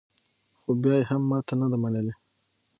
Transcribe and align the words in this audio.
خو 0.59 0.69
بیا 0.81 0.93
یې 0.99 1.05
هم 1.09 1.21
ماته 1.29 1.53
نه 1.61 1.67
ده 1.71 1.77
منلې 1.83 2.13